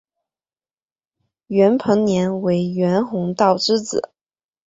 [1.45, 4.09] 袁彭年为袁宏道之子。